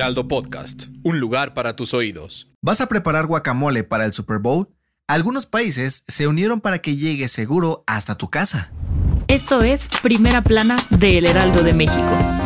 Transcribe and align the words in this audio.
Heraldo 0.00 0.28
Podcast, 0.28 0.84
un 1.02 1.20
lugar 1.20 1.52
para 1.52 1.76
tus 1.76 1.92
oídos. 1.92 2.48
¿Vas 2.62 2.80
a 2.80 2.88
preparar 2.88 3.26
guacamole 3.26 3.84
para 3.84 4.06
el 4.06 4.14
Super 4.14 4.38
Bowl? 4.38 4.70
Algunos 5.06 5.44
países 5.44 6.04
se 6.08 6.26
unieron 6.26 6.62
para 6.62 6.78
que 6.78 6.96
llegue 6.96 7.28
seguro 7.28 7.84
hasta 7.86 8.14
tu 8.14 8.30
casa. 8.30 8.72
Esto 9.28 9.60
es 9.60 9.88
Primera 10.02 10.40
Plana 10.40 10.78
de 10.88 11.18
El 11.18 11.26
Heraldo 11.26 11.62
de 11.62 11.74
México. 11.74 12.39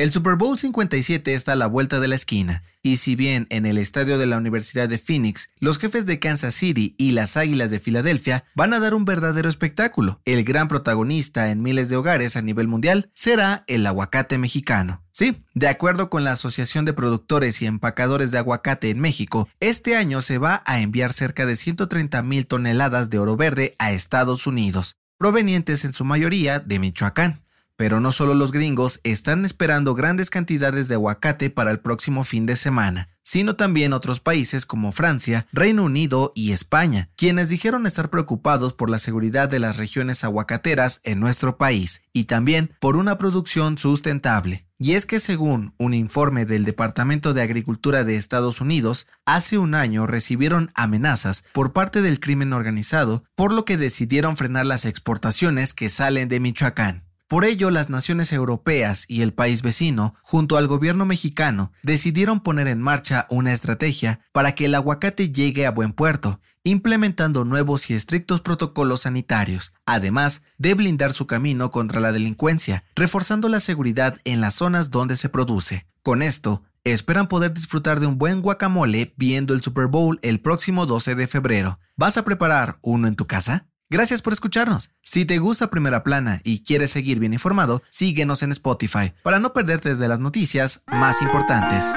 El 0.00 0.12
Super 0.12 0.36
Bowl 0.36 0.58
57 0.58 1.34
está 1.34 1.52
a 1.52 1.56
la 1.56 1.66
vuelta 1.66 2.00
de 2.00 2.08
la 2.08 2.14
esquina, 2.14 2.62
y 2.82 2.96
si 2.96 3.16
bien 3.16 3.46
en 3.50 3.66
el 3.66 3.76
estadio 3.76 4.16
de 4.16 4.24
la 4.24 4.38
Universidad 4.38 4.88
de 4.88 4.96
Phoenix, 4.96 5.50
los 5.58 5.78
jefes 5.78 6.06
de 6.06 6.18
Kansas 6.18 6.54
City 6.54 6.94
y 6.96 7.12
las 7.12 7.36
Águilas 7.36 7.70
de 7.70 7.80
Filadelfia 7.80 8.44
van 8.54 8.72
a 8.72 8.80
dar 8.80 8.94
un 8.94 9.04
verdadero 9.04 9.50
espectáculo, 9.50 10.22
el 10.24 10.42
gran 10.42 10.68
protagonista 10.68 11.50
en 11.50 11.60
miles 11.60 11.90
de 11.90 11.96
hogares 11.96 12.36
a 12.36 12.40
nivel 12.40 12.66
mundial 12.66 13.10
será 13.12 13.62
el 13.66 13.86
aguacate 13.86 14.38
mexicano. 14.38 15.04
Sí, 15.12 15.44
de 15.52 15.68
acuerdo 15.68 16.08
con 16.08 16.24
la 16.24 16.32
Asociación 16.32 16.86
de 16.86 16.94
Productores 16.94 17.60
y 17.60 17.66
Empacadores 17.66 18.30
de 18.30 18.38
Aguacate 18.38 18.88
en 18.88 19.00
México, 19.00 19.50
este 19.60 19.96
año 19.96 20.22
se 20.22 20.38
va 20.38 20.62
a 20.64 20.80
enviar 20.80 21.12
cerca 21.12 21.44
de 21.44 21.56
130 21.56 22.22
mil 22.22 22.46
toneladas 22.46 23.10
de 23.10 23.18
oro 23.18 23.36
verde 23.36 23.74
a 23.78 23.92
Estados 23.92 24.46
Unidos, 24.46 24.96
provenientes 25.18 25.84
en 25.84 25.92
su 25.92 26.06
mayoría 26.06 26.58
de 26.58 26.78
Michoacán. 26.78 27.42
Pero 27.80 27.98
no 27.98 28.12
solo 28.12 28.34
los 28.34 28.52
gringos 28.52 29.00
están 29.04 29.46
esperando 29.46 29.94
grandes 29.94 30.28
cantidades 30.28 30.86
de 30.86 30.96
aguacate 30.96 31.48
para 31.48 31.70
el 31.70 31.80
próximo 31.80 32.24
fin 32.24 32.44
de 32.44 32.54
semana, 32.54 33.08
sino 33.22 33.56
también 33.56 33.94
otros 33.94 34.20
países 34.20 34.66
como 34.66 34.92
Francia, 34.92 35.46
Reino 35.50 35.84
Unido 35.84 36.30
y 36.34 36.52
España, 36.52 37.08
quienes 37.16 37.48
dijeron 37.48 37.86
estar 37.86 38.10
preocupados 38.10 38.74
por 38.74 38.90
la 38.90 38.98
seguridad 38.98 39.48
de 39.48 39.60
las 39.60 39.78
regiones 39.78 40.24
aguacateras 40.24 41.00
en 41.04 41.20
nuestro 41.20 41.56
país 41.56 42.02
y 42.12 42.24
también 42.24 42.70
por 42.80 42.98
una 42.98 43.16
producción 43.16 43.78
sustentable. 43.78 44.66
Y 44.78 44.92
es 44.92 45.06
que 45.06 45.18
según 45.18 45.72
un 45.78 45.94
informe 45.94 46.44
del 46.44 46.66
Departamento 46.66 47.32
de 47.32 47.40
Agricultura 47.40 48.04
de 48.04 48.16
Estados 48.16 48.60
Unidos, 48.60 49.06
hace 49.24 49.56
un 49.56 49.74
año 49.74 50.06
recibieron 50.06 50.70
amenazas 50.74 51.44
por 51.54 51.72
parte 51.72 52.02
del 52.02 52.20
crimen 52.20 52.52
organizado, 52.52 53.24
por 53.36 53.54
lo 53.54 53.64
que 53.64 53.78
decidieron 53.78 54.36
frenar 54.36 54.66
las 54.66 54.84
exportaciones 54.84 55.72
que 55.72 55.88
salen 55.88 56.28
de 56.28 56.40
Michoacán. 56.40 57.09
Por 57.30 57.44
ello, 57.44 57.70
las 57.70 57.90
naciones 57.90 58.32
europeas 58.32 59.04
y 59.06 59.22
el 59.22 59.32
país 59.32 59.62
vecino, 59.62 60.16
junto 60.20 60.56
al 60.56 60.66
gobierno 60.66 61.06
mexicano, 61.06 61.70
decidieron 61.84 62.40
poner 62.40 62.66
en 62.66 62.82
marcha 62.82 63.28
una 63.30 63.52
estrategia 63.52 64.18
para 64.32 64.56
que 64.56 64.64
el 64.64 64.74
aguacate 64.74 65.30
llegue 65.30 65.64
a 65.64 65.70
buen 65.70 65.92
puerto, 65.92 66.40
implementando 66.64 67.44
nuevos 67.44 67.88
y 67.88 67.94
estrictos 67.94 68.40
protocolos 68.40 69.02
sanitarios, 69.02 69.74
además 69.86 70.42
de 70.58 70.74
blindar 70.74 71.12
su 71.12 71.28
camino 71.28 71.70
contra 71.70 72.00
la 72.00 72.10
delincuencia, 72.10 72.82
reforzando 72.96 73.48
la 73.48 73.60
seguridad 73.60 74.16
en 74.24 74.40
las 74.40 74.54
zonas 74.54 74.90
donde 74.90 75.14
se 75.14 75.28
produce. 75.28 75.86
Con 76.02 76.22
esto, 76.22 76.64
esperan 76.82 77.28
poder 77.28 77.54
disfrutar 77.54 78.00
de 78.00 78.06
un 78.06 78.18
buen 78.18 78.42
guacamole 78.42 79.14
viendo 79.16 79.54
el 79.54 79.62
Super 79.62 79.86
Bowl 79.86 80.18
el 80.22 80.40
próximo 80.40 80.84
12 80.84 81.14
de 81.14 81.28
febrero. 81.28 81.78
¿Vas 81.94 82.16
a 82.16 82.24
preparar 82.24 82.80
uno 82.82 83.06
en 83.06 83.14
tu 83.14 83.28
casa? 83.28 83.69
Gracias 83.92 84.22
por 84.22 84.32
escucharnos. 84.32 84.92
Si 85.02 85.24
te 85.24 85.38
gusta 85.38 85.68
Primera 85.68 86.04
Plana 86.04 86.40
y 86.44 86.62
quieres 86.62 86.92
seguir 86.92 87.18
bien 87.18 87.32
informado, 87.32 87.82
síguenos 87.88 88.44
en 88.44 88.52
Spotify 88.52 89.12
para 89.24 89.40
no 89.40 89.52
perderte 89.52 89.96
de 89.96 90.06
las 90.06 90.20
noticias 90.20 90.84
más 90.86 91.20
importantes. 91.22 91.92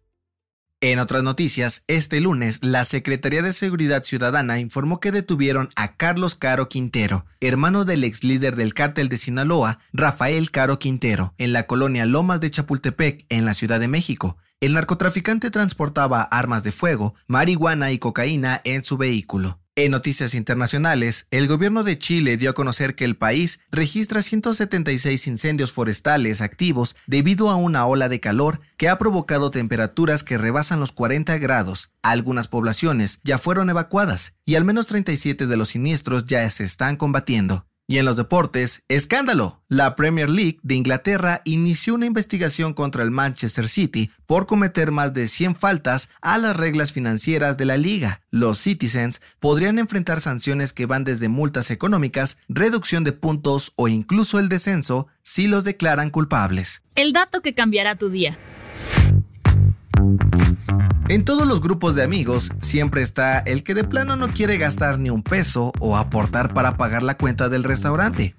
En 0.86 1.00
otras 1.00 1.24
noticias, 1.24 1.86
este 1.88 2.20
lunes 2.20 2.60
la 2.62 2.84
Secretaría 2.84 3.42
de 3.42 3.54
Seguridad 3.54 4.04
Ciudadana 4.04 4.60
informó 4.60 5.00
que 5.00 5.14
detuvieron 5.14 5.70
a 5.78 5.96
Carlos 5.96 6.36
Caro 6.36 6.68
Quintero, 6.68 7.26
hermano 7.40 7.86
del 7.86 8.04
ex 8.04 8.26
líder 8.26 8.58
del 8.58 8.74
cártel 8.74 9.08
de 9.08 9.16
Sinaloa, 9.16 9.80
Rafael 9.94 10.52
Caro 10.52 10.80
Quintero, 10.80 11.36
en 11.38 11.54
la 11.54 11.68
colonia 11.68 12.06
Lomas 12.06 12.42
de 12.42 12.52
Chapultepec, 12.52 13.26
en 13.30 13.46
la 13.46 13.54
Ciudad 13.54 13.80
de 13.80 13.88
México. 13.88 14.36
El 14.64 14.76
narcotraficante 14.76 15.52
transportaba 15.52 16.22
armas 16.22 16.64
de 16.64 16.72
fuego, 16.72 17.16
marihuana 17.28 17.92
y 17.92 17.98
cocaína 17.98 18.62
en 18.64 18.86
su 18.86 18.96
vehículo. 18.96 19.60
En 19.76 19.92
noticias 19.92 20.34
internacionales, 20.34 21.28
el 21.32 21.50
gobierno 21.50 21.84
de 21.84 22.00
Chile 22.00 22.38
dio 22.38 22.52
a 22.52 22.54
conocer 22.54 22.96
que 22.96 23.04
el 23.04 23.18
país 23.18 23.60
registra 23.72 24.22
176 24.22 25.28
incendios 25.28 25.74
forestales 25.74 26.40
activos 26.40 26.96
debido 27.08 27.50
a 27.50 27.58
una 27.58 27.86
ola 27.86 28.08
de 28.08 28.22
calor 28.22 28.62
que 28.78 28.88
ha 28.88 28.98
provocado 28.98 29.52
temperaturas 29.52 30.24
que 30.24 30.38
rebasan 30.38 30.80
los 30.80 30.94
40 30.94 31.38
grados. 31.40 31.92
Algunas 32.02 32.48
poblaciones 32.48 33.20
ya 33.26 33.38
fueron 33.38 33.70
evacuadas 33.70 34.34
y 34.46 34.56
al 34.56 34.64
menos 34.64 34.88
37 34.88 35.46
de 35.46 35.58
los 35.58 35.68
siniestros 35.68 36.24
ya 36.26 36.50
se 36.50 36.64
están 36.64 36.96
combatiendo. 36.96 37.66
Y 37.86 37.98
en 37.98 38.06
los 38.06 38.16
deportes, 38.16 38.84
escándalo. 38.88 39.62
La 39.68 39.96
Premier 39.98 40.30
League 40.30 40.58
de 40.64 40.76
Inglaterra 40.76 41.42
inició 41.44 41.96
una 41.96 42.06
investigación 42.06 42.74
contra 42.74 43.04
el 43.04 43.12
Manchester 43.12 43.68
City 43.68 44.10
por 44.26 44.48
cometer 44.48 44.92
más 44.92 45.14
de 45.14 45.28
100 45.28 45.56
faltas 45.56 46.10
a 46.22 46.38
las 46.38 46.56
reglas 46.56 46.94
financieras 46.94 47.58
de 47.58 47.66
la 47.66 47.76
liga. 47.76 48.22
Los 48.30 48.58
Citizens 48.60 49.22
podrían 49.40 49.80
enfrentar 49.80 50.22
sanciones 50.22 50.72
que 50.72 50.86
van 50.86 51.04
desde 51.04 51.28
multas 51.28 51.72
económicas, 51.72 52.38
reducción 52.48 53.04
de 53.04 53.12
puntos 53.12 53.74
o 53.76 53.90
incluso 53.90 54.40
el 54.40 54.48
descenso 54.48 55.08
si 55.22 55.48
los 55.48 55.66
declaran 55.66 56.10
culpables. 56.10 56.84
El 56.96 57.12
dato 57.12 57.42
que 57.42 57.54
cambiará 57.54 57.98
tu 57.98 58.10
día. 58.10 58.38
En 61.10 61.26
todos 61.26 61.46
los 61.46 61.60
grupos 61.60 61.96
de 61.96 62.04
amigos 62.04 62.54
siempre 62.62 63.02
está 63.02 63.40
el 63.40 63.64
que 63.64 63.74
de 63.74 63.84
plano 63.84 64.16
no 64.16 64.30
quiere 64.30 64.58
gastar 64.58 65.00
ni 65.00 65.10
un 65.10 65.22
peso 65.22 65.74
o 65.80 65.98
aportar 65.98 66.54
para 66.54 66.78
pagar 66.78 67.04
la 67.04 67.18
cuenta 67.18 67.50
del 67.50 67.66
restaurante, 67.66 68.36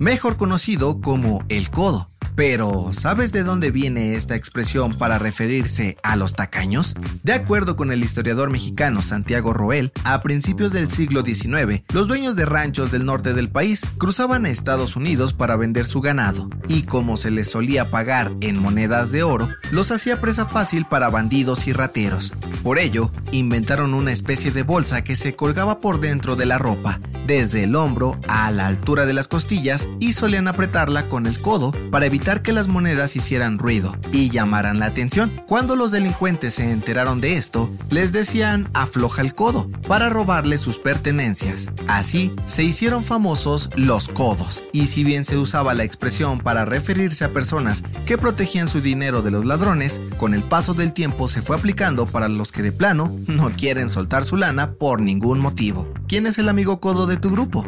mejor 0.00 0.36
conocido 0.36 1.00
como 1.00 1.44
el 1.48 1.70
codo, 1.70 2.10
Pero, 2.38 2.90
¿sabes 2.92 3.32
de 3.32 3.42
dónde 3.42 3.72
viene 3.72 4.14
esta 4.14 4.36
expresión 4.36 4.96
para 4.96 5.18
referirse 5.18 5.96
a 6.04 6.14
los 6.14 6.34
tacaños? 6.34 6.94
De 7.24 7.32
acuerdo 7.32 7.74
con 7.74 7.90
el 7.90 8.04
historiador 8.04 8.48
mexicano 8.48 9.02
Santiago 9.02 9.52
Roel, 9.52 9.90
a 10.04 10.20
principios 10.20 10.70
del 10.70 10.88
siglo 10.88 11.24
XIX, 11.24 11.82
los 11.92 12.06
dueños 12.06 12.36
de 12.36 12.46
ranchos 12.46 12.92
del 12.92 13.04
norte 13.04 13.34
del 13.34 13.50
país 13.50 13.84
cruzaban 13.98 14.46
a 14.46 14.50
Estados 14.50 14.94
Unidos 14.94 15.32
para 15.32 15.56
vender 15.56 15.84
su 15.84 16.00
ganado, 16.00 16.48
y 16.68 16.82
como 16.82 17.16
se 17.16 17.32
les 17.32 17.50
solía 17.50 17.90
pagar 17.90 18.30
en 18.40 18.56
monedas 18.56 19.10
de 19.10 19.24
oro, 19.24 19.48
los 19.72 19.90
hacía 19.90 20.20
presa 20.20 20.46
fácil 20.46 20.84
para 20.84 21.10
bandidos 21.10 21.66
y 21.66 21.72
rateros. 21.72 22.34
Por 22.62 22.78
ello, 22.78 23.10
inventaron 23.32 23.94
una 23.94 24.12
especie 24.12 24.52
de 24.52 24.62
bolsa 24.62 25.02
que 25.02 25.16
se 25.16 25.34
colgaba 25.34 25.80
por 25.80 25.98
dentro 25.98 26.36
de 26.36 26.46
la 26.46 26.58
ropa, 26.58 27.00
desde 27.28 27.64
el 27.64 27.76
hombro 27.76 28.18
a 28.26 28.50
la 28.50 28.66
altura 28.66 29.04
de 29.04 29.12
las 29.12 29.28
costillas, 29.28 29.86
y 30.00 30.14
solían 30.14 30.48
apretarla 30.48 31.08
con 31.08 31.26
el 31.26 31.40
codo 31.40 31.72
para 31.90 32.06
evitar 32.06 32.42
que 32.42 32.54
las 32.54 32.68
monedas 32.68 33.16
hicieran 33.16 33.58
ruido 33.58 33.94
y 34.12 34.30
llamaran 34.30 34.78
la 34.78 34.86
atención. 34.86 35.30
Cuando 35.46 35.76
los 35.76 35.90
delincuentes 35.90 36.54
se 36.54 36.72
enteraron 36.72 37.20
de 37.20 37.34
esto, 37.34 37.70
les 37.90 38.12
decían 38.12 38.70
afloja 38.72 39.20
el 39.20 39.34
codo 39.34 39.68
para 39.86 40.08
robarle 40.08 40.56
sus 40.56 40.78
pertenencias. 40.78 41.70
Así 41.86 42.32
se 42.46 42.64
hicieron 42.64 43.04
famosos 43.04 43.68
los 43.76 44.08
codos, 44.08 44.64
y 44.72 44.86
si 44.86 45.04
bien 45.04 45.24
se 45.24 45.36
usaba 45.36 45.74
la 45.74 45.84
expresión 45.84 46.40
para 46.40 46.64
referirse 46.64 47.26
a 47.26 47.34
personas 47.34 47.84
que 48.06 48.16
protegían 48.16 48.68
su 48.68 48.80
dinero 48.80 49.20
de 49.20 49.32
los 49.32 49.44
ladrones, 49.44 50.00
con 50.16 50.32
el 50.32 50.44
paso 50.44 50.72
del 50.72 50.94
tiempo 50.94 51.28
se 51.28 51.42
fue 51.42 51.56
aplicando 51.56 52.06
para 52.06 52.28
los 52.28 52.52
que 52.52 52.62
de 52.62 52.72
plano 52.72 53.14
no 53.26 53.50
quieren 53.50 53.90
soltar 53.90 54.24
su 54.24 54.38
lana 54.38 54.72
por 54.72 55.02
ningún 55.02 55.40
motivo. 55.40 55.92
¿Quién 56.08 56.26
es 56.26 56.38
el 56.38 56.48
amigo 56.48 56.80
codo 56.80 57.06
de 57.06 57.17
tu 57.20 57.30
grupo? 57.30 57.64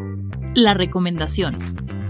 La 0.55 0.75
recomendación. 0.75 1.57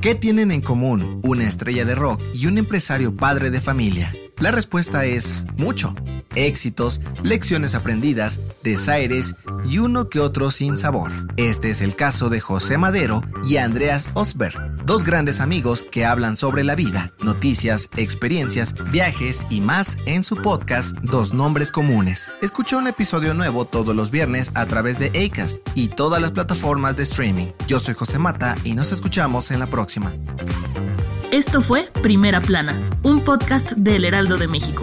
¿Qué 0.01 0.15
tienen 0.15 0.51
en 0.51 0.63
común 0.63 1.21
una 1.23 1.45
estrella 1.45 1.85
de 1.85 1.95
rock 1.95 2.23
y 2.33 2.47
un 2.47 2.59
empresario 2.59 3.15
padre 3.15 3.51
de 3.51 3.61
familia? 3.61 4.15
La 4.39 4.51
respuesta 4.51 5.05
es 5.05 5.45
mucho. 5.59 5.95
Éxitos, 6.35 7.01
lecciones 7.23 7.75
aprendidas, 7.75 8.41
desaires 8.63 9.35
y 9.67 9.79
uno 9.79 10.09
que 10.09 10.21
otro 10.21 10.51
sin 10.51 10.77
sabor. 10.77 11.11
Este 11.37 11.69
es 11.71 11.83
el 11.83 11.97
caso 11.97 12.31
de 12.31 12.41
José 12.41 12.79
Madero 12.79 13.23
y 13.47 13.59
Andreas 13.59 14.09
Osberg, 14.15 14.70
dos 14.91 15.05
grandes 15.05 15.41
amigos 15.41 15.87
que 15.89 16.05
hablan 16.05 16.35
sobre 16.35 16.65
la 16.65 16.75
vida, 16.75 17.13
noticias, 17.21 17.91
experiencias, 17.97 18.75
viajes 18.91 19.47
y 19.49 19.61
más 19.61 19.99
en 20.05 20.25
su 20.25 20.35
podcast 20.35 20.99
Dos 20.99 21.33
Nombres 21.33 21.71
Comunes. 21.71 22.33
Escucha 22.43 22.77
un 22.77 22.89
episodio 22.89 23.33
nuevo 23.33 23.65
todos 23.65 23.95
los 23.95 24.11
viernes 24.11 24.51
a 24.57 24.67
través 24.67 24.99
de 24.99 25.07
Acast 25.11 25.65
y 25.77 25.91
todas 25.91 26.21
las 26.21 26.33
plataformas 26.33 26.97
de 26.97 27.05
streaming. 27.05 27.47
Yo 27.69 27.79
soy 27.79 27.95
José 27.95 28.19
Mata 28.19 28.57
y 28.65 28.75
nos 28.75 28.91
escuchamos 28.91 29.53
en 29.53 29.61
la 29.61 29.69
próxima. 29.69 30.13
Esto 31.31 31.63
fue 31.63 31.85
Primera 32.03 32.41
Plana, 32.41 32.91
un 33.05 33.23
podcast 33.23 33.75
de 33.75 33.95
El 33.95 34.05
Heraldo 34.05 34.39
de 34.39 34.49
México. 34.49 34.83